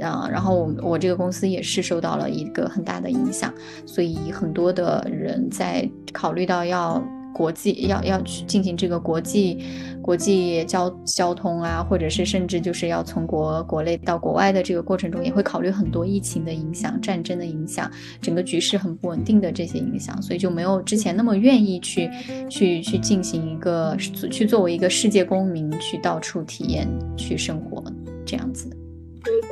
[0.00, 3.52] 啊，然后我我这个公司也是受到了一个很大的影响，
[3.84, 7.02] 所以很多的人在考虑到要。
[7.38, 9.62] 国际要要去进行这个国际
[10.02, 17.88] 国际交交通啊，或者是甚至就是要从国国内到国外的这个过程中，也会考虑很多疫情的影响、战争的影响、
[18.20, 22.10] 整个局势很不稳定的这些影响，所以就没有之前那么愿意去
[22.50, 27.84] 去去进行一个去作为一个世界公民去到处体验去生活
[28.26, 28.68] 这样子。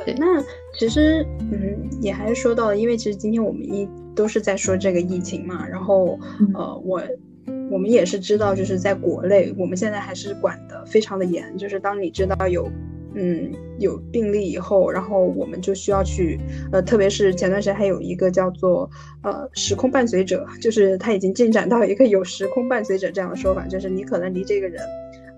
[0.03, 0.25] 对，那
[0.77, 6.19] 其实嗯，也还是说到，因为其实今天我们一都是在说这个疫情嘛，然后
[6.53, 7.01] 呃我。
[7.69, 11.57] 我们也是知道，就是在国内，我们现在还是管得非常的严。
[11.57, 12.71] 就是当你知道有，
[13.13, 16.39] 嗯，有病例以后，然后我们就需要去，
[16.71, 18.89] 呃，特别是前段时间还有一个叫做，
[19.23, 24.81] 呃，时空伴随者，就是他已经进展到一个有时空伴随者这样的说法，就是你可能离这个人，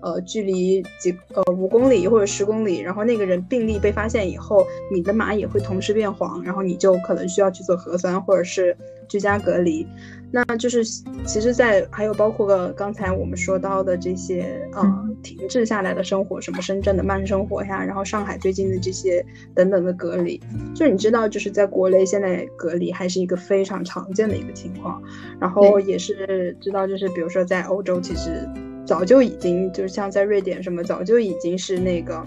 [0.02, 8.76] 呃，距离几呃五公里或者十公里，然后那个人病例被发现以后，你的码也会同时变黄，然后你就可能需要去做核酸或者是
[9.08, 9.86] 居家隔离。
[10.32, 10.84] 那就是，
[11.26, 20.40] 其实，在还有包括个刚才我们说到的这些，呃，停滞下来的生活，什么深圳的慢生活呀，然后上海最近的这些等等的隔离，
[20.72, 25.02] 就是你知道，就是在国内现在隔离还是一个非常常见的一个情况，
[25.40, 28.48] 然后也是知道，就是比如说在欧洲，其实
[28.90, 32.24] 早就已经，就是像在瑞典什么，早就已经是那个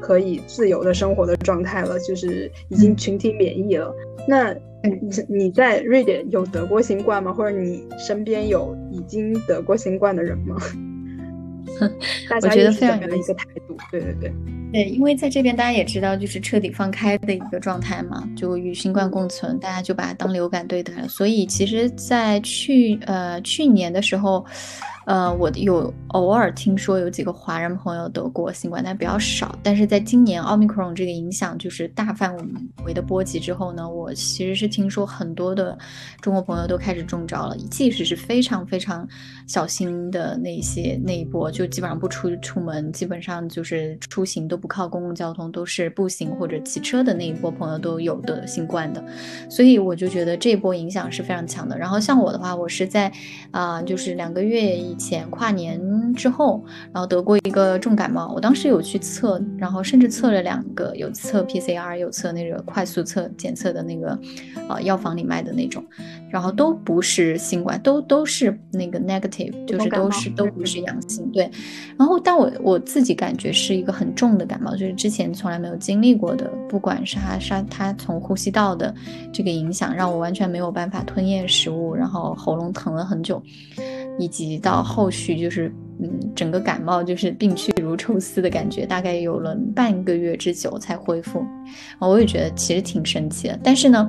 [0.00, 3.92] 可以自由的生活的状态了，就是已经群体免疫了。
[4.28, 7.32] 那你你在瑞典有得过新冠吗？
[7.32, 10.56] 或者你身边有已经得过新冠的人吗？
[12.30, 14.32] 大家得非常的一个态度，对对对
[14.72, 21.08] 对，因为在这边大家也知道，就是彻底放开的一个状态嘛，就与新冠共存，大家就把它当流感对待了。
[21.08, 24.46] 所以其实，在去呃去年的时候。
[25.06, 29.54] 呃，我有偶尔听说有几个华人朋友得过新冠，但比较少。
[29.62, 32.34] 但是在今年奥密克戎这个影响就是大范
[32.86, 35.76] 围的波及之后呢，我其实是听说很多的
[36.22, 37.56] 中国朋友都开始中招了。
[37.70, 39.06] 即使是非常非常
[39.46, 49.04] 小心的那些那一波，就基本上不出出门，基本上就是出行都不靠公共交通，都是步行或者骑车的那一波朋友都有的新冠的。
[49.50, 51.76] 所以我就觉得这波影响是非常强的。
[51.76, 53.12] 然后像我的话，我是在
[53.50, 54.93] 啊，就是两个月。
[54.94, 64.18] 前跨年之后，然后得过一个重感冒，我当时有去测，然后甚至测了两个，有测 PCR，有测那个快速测检测的那个，
[64.68, 65.84] 呃，药房里卖的那种，
[66.30, 71.50] 然后都不是新冠，都都是那个 negative，就是都是都不是阳性，对。
[71.98, 78.94] 然后但我我自己感觉是一个很重的感冒，就是之前从来没有经历过的，不管是它它它从呼吸道的
[79.32, 83.42] 这个影响，让我完全没有办法吞咽食物，然后喉咙疼了很久。
[84.18, 91.44] 以及到后续就是，嗯，整个感冒就是病去如抽丝的感觉，大概有了半个月之久才恢复。
[91.98, 93.58] 啊，我也觉得其实挺神奇的。
[93.62, 94.08] 但是呢，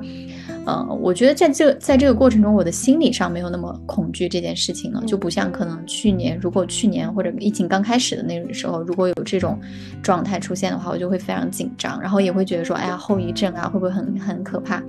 [0.64, 9.58] 呃，我觉得在这在这个过程中，我的心理上没有那么恐惧这件事情了，就不像可能去年，如果去年或者疫情刚开始的那个时候，如果有这种
[10.02, 14.82] 状态出现的话，我就会非常紧张，然后也会觉得说，哎呀，后遗症啊，会不会很很可怕？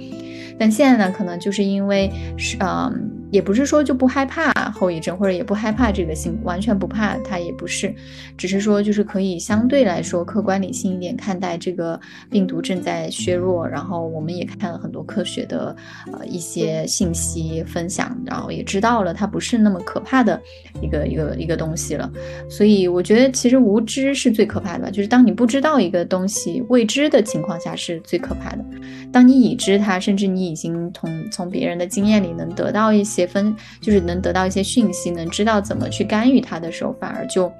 [0.59, 3.16] 但现在呢，可能就是因为是，嗯。
[3.29, 7.93] 也不是说就不害怕后遗症，或者也不害怕这个性，完全不怕它也不是，
[8.37, 15.75] 只是说就是可以相对来说客观理性一点看待这个病毒正在削弱，然后我们也看了很多科学的
[16.13, 20.41] 呃一些信息分享，然后也知道了它不是那么可怕的
[20.81, 22.09] 一个一个一个东西了。
[22.49, 28.63] 所以我觉得其实无知是最可怕的，就是当你不知道一个东西未知的情况下是最可怕的。
[29.11, 33.16] 当你已知它，甚至你已经从从别人的经验里能得到一些。
[33.17, 37.51] 些分就是能得到一些讯息，能知道怎么去干预它的时候，反而就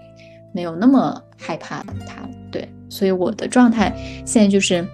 [0.54, 2.30] 没有那么害怕它。
[2.52, 3.92] 对，所以我的状态
[4.24, 4.86] 现在就是，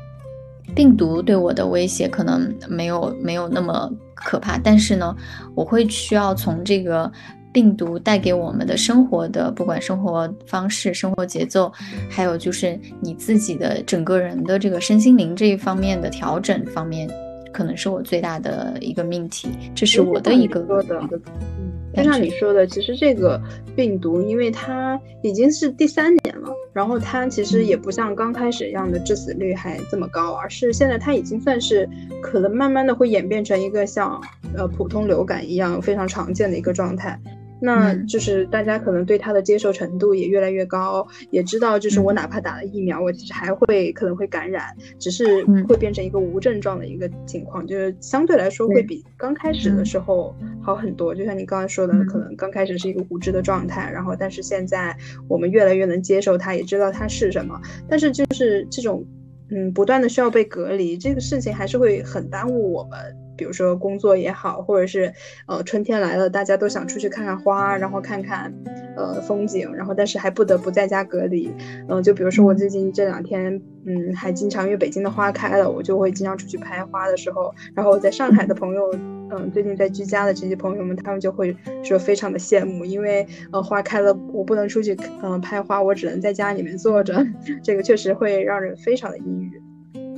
[0.74, 5.14] 病毒对我的威胁可能没有没有那么可怕，但是呢，
[5.54, 7.12] 我会需要从这个
[7.52, 11.72] 病毒带给我们的生活的，不管生活方式、生活节奏，
[12.10, 17.08] 还有就是你自己的整个人的这个身心灵这一方面的调整方面。
[17.54, 21.00] 可能是我最大的一个命题，这是我的一个说的。
[21.12, 23.40] 嗯，就像你说的，其实这个
[23.76, 31.88] 病毒，因为它已经是第三年了，然后它其实也不像刚开始一样的致死率还这么高，而是现在它已经算是
[32.22, 34.20] 可能慢慢的会演变成一个像
[34.58, 37.20] 呃普通流感一样非常常见的一个状态。
[37.66, 44.66] 那就是大家可能对它的接受程度也越来越高，也知道就是我哪怕打了疫苗，我其实还会可能会感染，
[45.00, 51.16] 只是会变成一个无症状的一个情况，就是相对来说会比刚开始的时候好很多。
[51.16, 54.94] 就像你刚才说的，可能刚开始是一个无知的状态，然后但是现在
[55.30, 57.58] 我们越来越能接受它，也知道它是什么，
[57.88, 59.06] 但是就是这种
[59.50, 63.23] 嗯不断的需要被隔离，这个事情还是会很耽误我们。
[63.36, 65.14] 比如说工作也好，或者是
[65.48, 68.54] 呃春天来了，大家都想出去看看花，然后看看
[68.96, 71.52] 呃风景，然后但是还不得不在家隔离。
[71.88, 78.92] 嗯，就比如说我最近这两天，嗯，还经常因为北京的花开了，我就会经常出去拍花的时候，然后我在上海的朋友，
[79.32, 87.26] 嗯，最近在居家的这些朋友们，他们就会说非常的羡慕，因为呃花开了，我不能出去嗯拍花，我只能在家里面坐着，
[87.64, 89.62] 这个确实会让人非常的抑郁。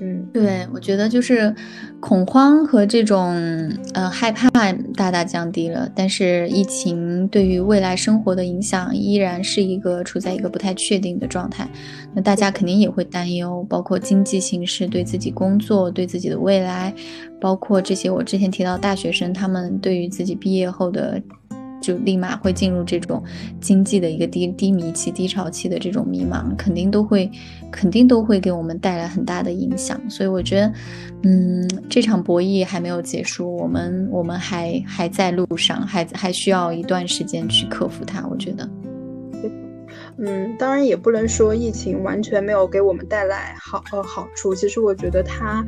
[0.05, 1.53] 嗯，对，我觉得就是
[1.99, 3.33] 恐慌和这种
[3.95, 4.49] 呃害怕
[4.95, 11.67] 大大降低了，但是疫情对于未来生活的影响依然是一个处在一个不太确定的状态。
[12.13, 16.93] 那大家肯定也会担忧，包括经济形势对自己工作、对自己的未来，
[17.41, 21.19] 包括这些我之前提到大学生他们对于自己毕业后的。
[21.85, 23.23] 就立马会进入这种
[23.61, 27.29] 经济的一个低低迷期、低潮期的这种迷茫，肯定都会，
[27.71, 29.99] 肯定都会给我们带来很大的影响。
[30.09, 30.73] 所以我觉得，
[31.21, 38.25] 嗯，这场博弈还没有结束，我们我们还还在路上，还还需要一段时间去克服它。
[38.27, 38.67] 我觉得，
[40.17, 44.55] 嗯，当然也不能说疫情完全没有给我们带来好呃好处。
[44.55, 45.63] 其实我觉得它。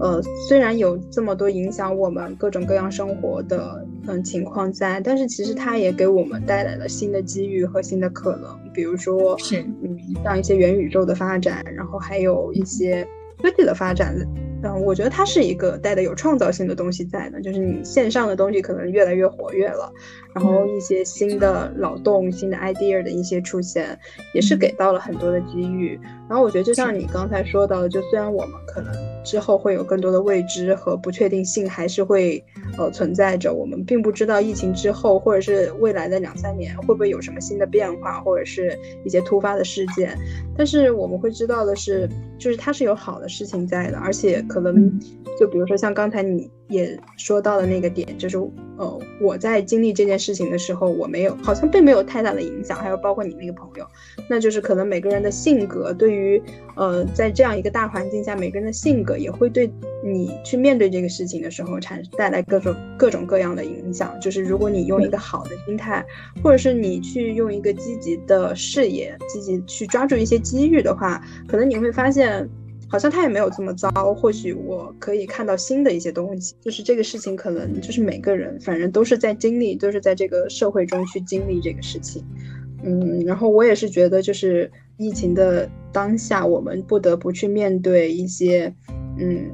[0.00, 13.06] 呃，虽然有这么多影响我们各种各样生活的嗯情况在，但是其实它也给我们带来了新的机遇和新的可能，比如说是嗯像一些元宇宙的发展，然后还有一些
[13.42, 14.16] 科技的发展。
[14.62, 19.90] 嗯，我觉得它是一个带的有创造性的东西在的，就是你线上的东西可能越来越活跃了，
[20.34, 23.98] 然后一些新的脑洞、新的 idea 的一些出现，
[24.34, 25.98] 也是给到了很多的机遇。
[26.28, 28.92] 然后我觉得就像你刚才说到的，就虽然我们可能
[29.24, 32.44] 之后会有更多的未知和不确定性，还是会
[32.76, 40.16] 呃存在着，我们并不知道疫情之后或者是未来的两三年会不会有什么新的变化，或者是一些突发的事件。
[40.56, 42.08] 但是我们会知道的是，
[42.38, 44.44] 就是它是有好的事情在的，而且。
[44.50, 44.98] 可能
[45.38, 48.38] 就比如说像刚才你也说到了那个点，就是
[48.78, 53.86] 呃我在经历这件事情的时候，我没有好像并没有太大的影响，还有包括你那个朋友，
[54.28, 56.40] 那就是可能每个人的性格对于
[56.76, 59.70] 呃在这样一个大环境下，每个人的性格也会对
[60.04, 64.16] 你去面对这个事情的时候产带来各种各种各样的影响。
[64.20, 66.06] 就是如果你用一个好的心态，
[66.42, 72.48] 或者是你去用一个积极的视野，积极去抓住一些机遇的话，可能你会发现。
[72.90, 76.54] 好像他也没有这么糟，或许我可以看到新的一些东西。
[76.60, 82.22] 就是这个事情，可能就是每个人，反正都是在经历，都是在这个社会中去经历这个事情。
[82.82, 88.74] 嗯，然后我也是觉得，就是疫情的当下，我们不得不去面对一些，
[89.18, 89.50] 嗯。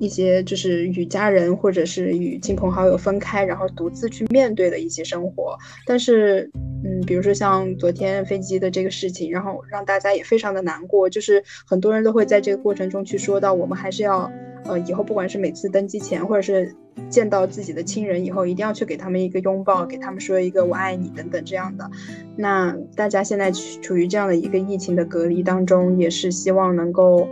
[0.00, 5.56] 一些就是与家人或者是与亲朋好友分开，然后独自去面对的一些生活。
[5.86, 6.50] 但是，
[6.94, 11.10] 嗯，比如说像昨天飞机的这个事情，然后让大家也非常的难过。
[11.10, 14.30] 就是很多人都会在这个过程中去说到，我们还是要，
[14.64, 16.74] 呃，以后不管是每次登机前，或者是
[17.08, 21.90] 见到自己的亲人以后，一定要去给他们一个拥抱，给他们说一个我爱你等等这样的。
[22.36, 27.28] 那大家现在处于这样的一个疫情的隔离当中，也是希望能够。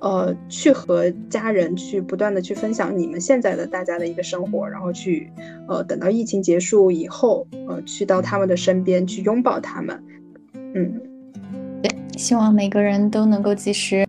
[0.00, 5.30] 呃，去和家人去不断的去分享你们现在的大家的一个生活，然后去，
[5.68, 10.02] 呃，等到疫情结束以后，呃，去到他们的身边去拥抱他们。
[10.74, 11.00] 嗯，
[11.82, 14.04] 对，希望每个人都能够及时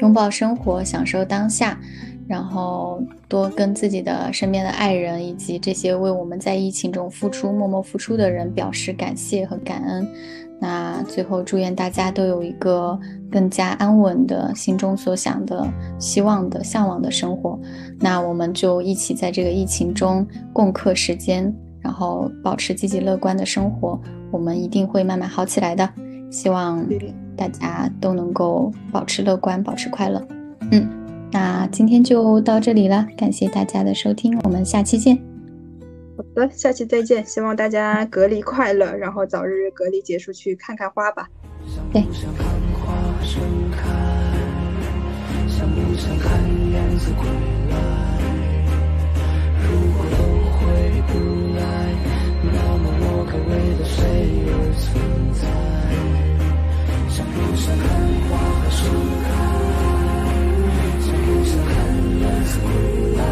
[0.00, 1.78] 拥抱生活，享受当下，
[2.26, 10.08] 然后多跟自己的身边的爱人以及这些为我们在疫情中付出、默默付出的人表示感谢和感恩。
[10.66, 12.98] 那最后，祝愿大家都有一个
[13.30, 15.62] 更加安稳的心中所想的、
[15.98, 17.58] 希望的、向往的生活。
[18.00, 24.00] 那我们就一起在这个疫情中共克时间，然后保持积极乐观的生活。
[24.30, 25.86] 我们一定会慢慢好起来的。
[26.30, 26.82] 希望
[27.36, 30.26] 大家都能够保持乐观，保持快乐。
[30.70, 30.88] 嗯，
[31.30, 35.33] 那今天就到这里了，感谢大家的收听，我们下期见。
[36.36, 37.24] 好，下期再见。
[37.24, 41.28] 希望大家隔离快乐，然后早日隔离结束，去看看花吧。
[41.64, 43.78] 想不想看花盛开？
[45.48, 47.24] 想不想看燕子归
[47.70, 47.76] 来？
[49.62, 50.16] 如果都
[50.58, 50.60] 回
[51.06, 51.12] 不
[51.56, 51.62] 来，
[52.42, 54.02] 那么我该为了谁
[54.50, 54.84] 而存
[55.34, 55.42] 在？
[57.08, 57.86] 想不想看
[58.28, 58.32] 花
[58.70, 58.82] 盛
[59.22, 59.30] 开？
[61.00, 61.72] 想不想看
[62.18, 62.66] 燕子归
[63.18, 63.22] 来？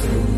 [0.00, 0.37] soon.